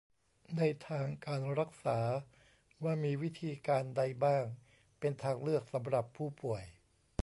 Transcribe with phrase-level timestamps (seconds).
[0.57, 1.99] ในทางการรักษา
[2.83, 4.45] ว่ามีวิธีการใดบ้าง
[4.99, 6.63] เป็นทางเลือกสำหรับผู้ป่วย